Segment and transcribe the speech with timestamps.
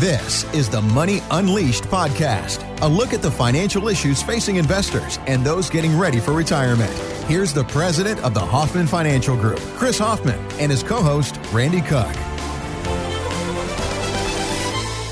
[0.00, 5.42] This is the Money Unleashed podcast, a look at the financial issues facing investors and
[5.42, 6.92] those getting ready for retirement.
[7.28, 11.80] Here's the president of the Hoffman Financial Group, Chris Hoffman, and his co host, Randy
[11.80, 12.14] Cook.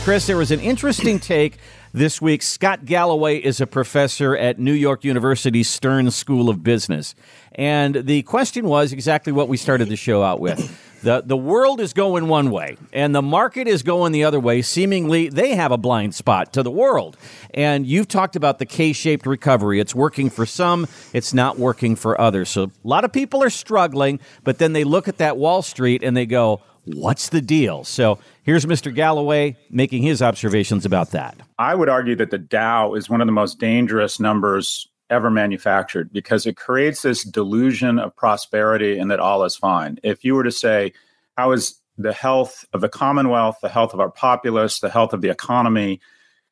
[0.05, 1.57] Chris, there was an interesting take
[1.95, 2.43] this week.
[2.43, 7.14] Scott Galloway is a professor at New York University's Stern School of Business.
[7.53, 10.79] And the question was exactly what we started the show out with.
[11.05, 14.62] The, the world is going one way and the market is going the other way.
[14.62, 17.19] Seemingly, they have a blind spot to the world.
[17.52, 19.80] And you've talked about the K shaped recovery.
[19.80, 22.48] It's working for some, it's not working for others.
[22.48, 26.02] So a lot of people are struggling, but then they look at that Wall Street
[26.02, 27.84] and they go, What's the deal?
[27.84, 28.95] So here's Mr.
[28.95, 31.37] Galloway making his observations about that.
[31.59, 36.12] I would argue that the Dow is one of the most dangerous numbers ever manufactured
[36.12, 39.98] because it creates this delusion of prosperity and that all is fine.
[40.02, 40.92] If you were to say,
[41.38, 45.20] how is the health of the Commonwealth, the health of our populace, the health of
[45.20, 46.00] the economy,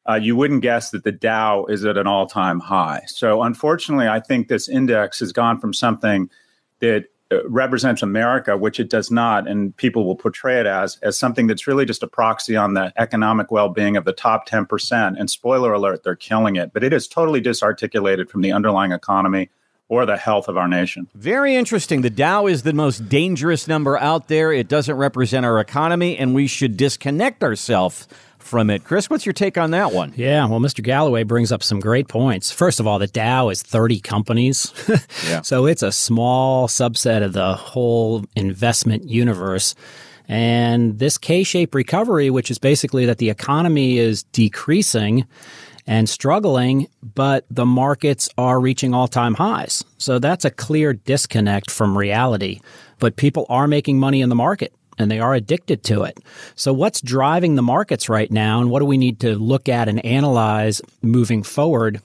[0.08, 3.02] uh, you wouldn't guess that the Dow is at an all time high.
[3.06, 6.30] So, unfortunately, I think this index has gone from something
[6.80, 11.18] that Uh, represents America, which it does not, and people will portray it as as
[11.18, 15.18] something that's really just a proxy on the economic well-being of the top 10%.
[15.18, 19.50] And spoiler alert, they're killing it, but it is totally disarticulated from the underlying economy
[19.88, 21.08] or the health of our nation.
[21.14, 22.00] Very interesting.
[22.00, 24.52] The Dow is the most dangerous number out there.
[24.52, 28.08] It doesn't represent our economy, and we should disconnect ourselves
[28.42, 28.84] from it.
[28.84, 30.12] Chris, what's your take on that one?
[30.16, 30.82] Yeah, well, Mr.
[30.82, 32.50] Galloway brings up some great points.
[32.52, 34.72] First of all, the Dow is 30 companies.
[35.28, 35.42] yeah.
[35.42, 39.74] So it's a small subset of the whole investment universe.
[40.28, 45.26] And this K shaped recovery, which is basically that the economy is decreasing
[45.86, 49.84] and struggling, but the markets are reaching all time highs.
[49.98, 52.60] So that's a clear disconnect from reality.
[52.98, 54.72] But people are making money in the market
[55.02, 56.18] and they are addicted to it.
[56.54, 59.88] So, what's driving the markets right now, and what do we need to look at
[59.88, 62.00] and analyze moving forward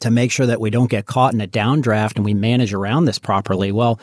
[0.00, 3.04] to make sure that we don't get caught in a downdraft and we manage around
[3.04, 3.72] this properly?
[3.72, 3.98] Well,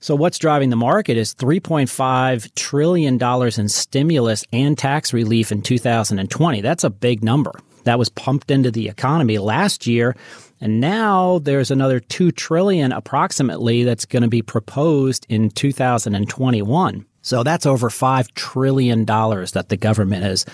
[0.00, 6.60] so what's driving the market is $3.5 trillion in stimulus and tax relief in 2020.
[6.60, 7.52] That's a big number.
[7.84, 10.14] That was pumped into the economy last year.
[10.60, 17.06] And now there's another 2 trillion approximately that's going to be proposed in 2021.
[17.28, 20.46] So that's over $5 trillion that the government is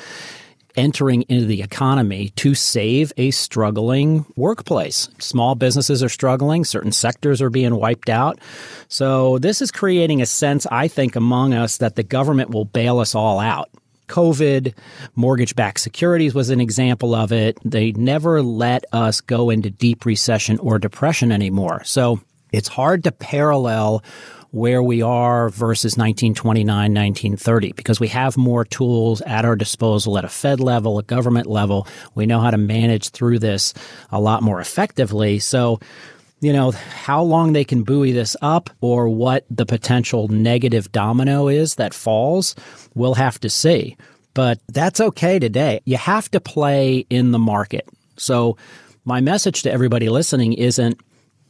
[0.74, 5.08] entering into the economy to save a struggling workplace.
[5.20, 8.40] Small businesses are struggling, certain sectors are being wiped out.
[8.88, 12.98] So this is creating a sense, I think, among us that the government will bail
[12.98, 13.70] us all out.
[14.08, 14.74] COVID,
[15.14, 17.56] mortgage backed securities was an example of it.
[17.64, 21.84] They never let us go into deep recession or depression anymore.
[21.84, 22.20] So
[22.52, 24.02] it's hard to parallel
[24.54, 30.25] where we are versus 1929, 1930, because we have more tools at our disposal at
[30.25, 31.88] a Fed level, a government level.
[32.15, 33.75] We know how to manage through this
[34.12, 35.41] a lot more effectively.
[35.41, 35.81] So,
[36.41, 41.48] you know, how long they can buoy this up or what the potential negative domino
[41.48, 42.54] is that falls,
[42.94, 43.97] we'll have to see.
[44.34, 45.81] But that's okay today.
[45.84, 47.88] You have to play in the market.
[48.19, 48.56] So,
[49.04, 51.00] my message to everybody listening isn't,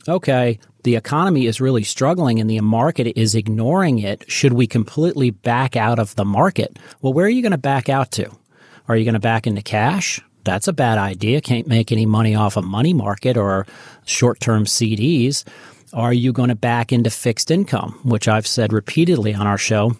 [0.09, 4.25] okay, the economy is really struggling and the market is ignoring it.
[4.31, 6.78] Should we completely back out of the market?
[7.00, 8.31] Well, where are you going to back out to?
[8.88, 10.20] Are you going to back into cash?
[10.44, 11.41] That's a bad idea.
[11.41, 13.66] Can't make any money off a money market or
[14.04, 15.44] short term CDs.
[15.94, 19.97] Are you going to back into fixed income, which I've said repeatedly on our show?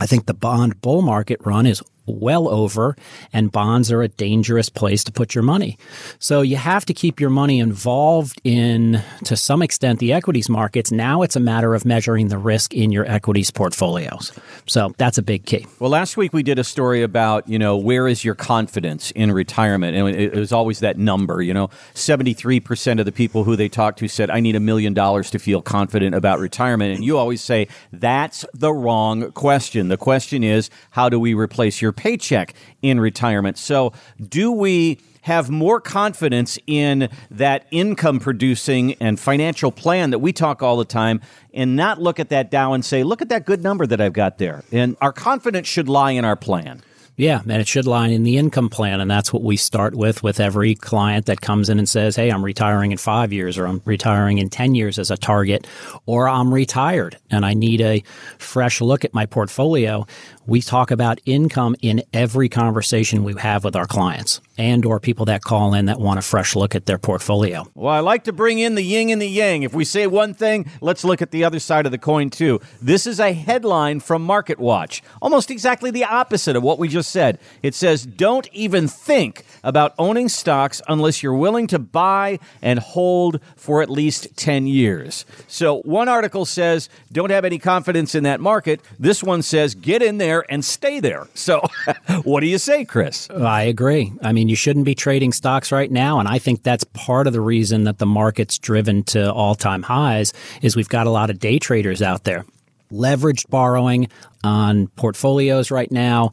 [0.00, 2.96] I think the bond bull market run is well over,
[3.32, 5.78] and bonds are a dangerous place to put your money.
[6.18, 10.90] So you have to keep your money involved in, to some extent, the equities markets.
[10.90, 14.32] Now it's a matter of measuring the risk in your equities portfolios.
[14.66, 15.66] So that's a big key.
[15.78, 19.32] Well, last week we did a story about, you know, where is your confidence in
[19.32, 19.96] retirement?
[19.96, 23.98] And it was always that number, you know, 73% of the people who they talked
[24.00, 26.94] to said, I need a million dollars to feel confident about retirement.
[26.94, 29.88] And you always say, that's the wrong question.
[29.88, 33.58] The question is, how do we replace your paycheck in retirement.
[33.58, 33.92] So,
[34.26, 40.62] do we have more confidence in that income producing and financial plan that we talk
[40.62, 41.20] all the time
[41.52, 44.14] and not look at that Dow and say, look at that good number that I've
[44.14, 44.64] got there?
[44.72, 46.82] And our confidence should lie in our plan.
[47.20, 48.98] Yeah, and it should line in the income plan.
[48.98, 52.30] And that's what we start with with every client that comes in and says, Hey,
[52.30, 55.66] I'm retiring in five years, or I'm retiring in 10 years as a target,
[56.06, 58.02] or I'm retired and I need a
[58.38, 60.06] fresh look at my portfolio.
[60.46, 64.40] We talk about income in every conversation we have with our clients.
[64.60, 67.66] And or people that call in that want a fresh look at their portfolio.
[67.74, 69.62] Well, I like to bring in the yin and the yang.
[69.62, 72.60] If we say one thing, let's look at the other side of the coin too.
[72.82, 77.10] This is a headline from Market Watch, almost exactly the opposite of what we just
[77.10, 77.38] said.
[77.62, 83.40] It says, "Don't even think about owning stocks unless you're willing to buy and hold
[83.56, 88.40] for at least 10 years." So, one article says, "Don't have any confidence in that
[88.40, 91.62] market." This one says, "Get in there and stay there." So,
[92.24, 93.30] what do you say, Chris?
[93.30, 94.12] I agree.
[94.22, 96.18] I mean, you shouldn't be trading stocks right now.
[96.18, 99.82] And I think that's part of the reason that the market's driven to all time
[99.82, 102.44] highs is we've got a lot of day traders out there.
[102.92, 104.08] Leveraged borrowing
[104.42, 106.32] on portfolios right now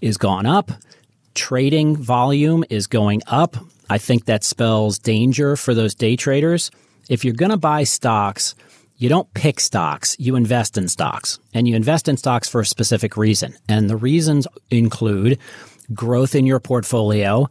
[0.00, 0.72] is gone up.
[1.34, 3.56] Trading volume is going up.
[3.90, 6.70] I think that spells danger for those day traders.
[7.10, 8.54] If you're going to buy stocks,
[8.96, 11.38] you don't pick stocks, you invest in stocks.
[11.52, 13.54] And you invest in stocks for a specific reason.
[13.68, 15.38] And the reasons include
[15.94, 17.48] growth in your portfolio,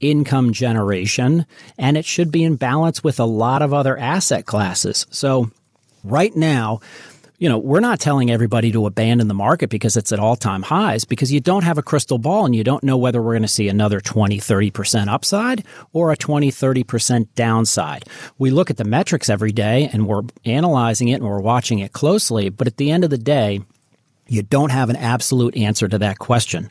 [0.00, 1.46] income generation,
[1.78, 5.06] and it should be in balance with a lot of other asset classes.
[5.10, 5.50] So
[6.04, 6.80] right now,
[7.40, 10.62] you know, we're not telling everybody to abandon the market because it's at all time
[10.62, 13.42] highs because you don't have a crystal ball and you don't know whether we're going
[13.42, 15.64] to see another 20, 30% upside
[15.94, 18.04] or a 20, 30% downside.
[18.36, 21.94] We look at the metrics every day and we're analyzing it and we're watching it
[21.94, 22.50] closely.
[22.50, 23.62] But at the end of the day,
[24.28, 26.68] you don't have an absolute answer to that question.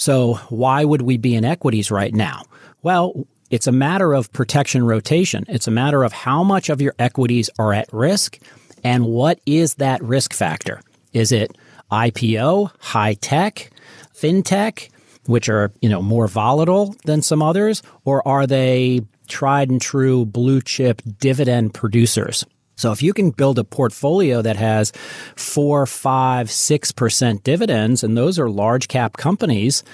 [0.00, 2.44] So why would we be in equities right now?
[2.82, 5.44] Well, it's a matter of protection rotation.
[5.46, 8.38] It's a matter of how much of your equities are at risk
[8.82, 10.80] and what is that risk factor?
[11.12, 11.54] Is it
[11.92, 13.70] IPO, high tech,
[14.14, 14.88] fintech,
[15.26, 20.24] which are, you know, more volatile than some others, or are they tried and true
[20.24, 22.46] blue chip dividend producers?
[22.80, 24.92] So if you can build a portfolio that has
[25.36, 29.84] four, five, six percent dividends, and those are large cap companies,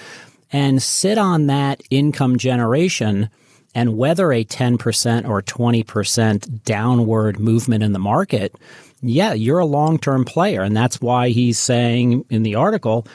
[0.53, 3.29] and sit on that income generation
[3.75, 8.55] and weather a 10% or 20% downward movement in the market,
[9.03, 10.63] yeah, you're a long term player.
[10.63, 13.07] And that's why he's saying in the article,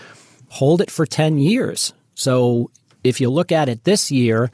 [0.49, 1.93] hold it for 10 years.
[2.13, 2.69] So
[3.03, 4.51] if you look at it this year,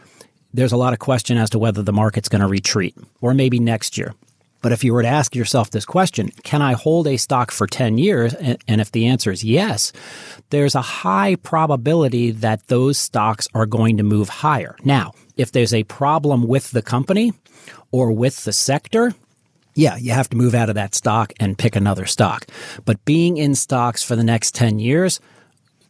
[0.54, 3.60] there's a lot of question as to whether the market's going to retreat or maybe
[3.60, 4.14] next year.
[4.62, 7.68] But if you were to ask yourself this question, can I hold a stock for
[7.68, 8.34] 10 years?
[8.34, 9.94] And if the answer is yes,
[10.50, 14.76] there's a high probability that those stocks are going to move higher.
[14.84, 17.34] Now, if there's a problem with the company
[17.92, 19.14] or with the sector,
[19.76, 22.48] yeah, you have to move out of that stock and pick another stock.
[22.84, 25.20] But being in stocks for the next 10 years,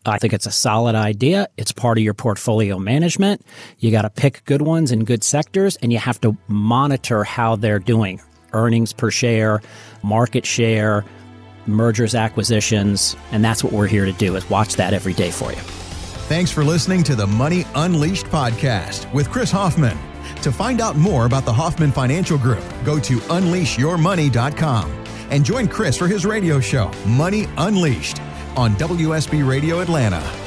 [0.05, 1.47] I think it's a solid idea.
[1.57, 3.45] It's part of your portfolio management.
[3.79, 7.55] You got to pick good ones in good sectors and you have to monitor how
[7.55, 8.21] they're doing
[8.53, 9.61] earnings per share,
[10.03, 11.05] market share,
[11.65, 15.51] mergers, acquisitions, and that's what we're here to do is watch that every day for
[15.51, 15.59] you.
[16.27, 19.97] Thanks for listening to the Money Unleashed podcast with Chris Hoffman.
[20.41, 25.97] To find out more about the Hoffman Financial Group, go to unleashyourmoney.com and join Chris
[25.97, 28.21] for his radio show, Money Unleashed,
[28.55, 30.46] on WSB Radio Atlanta.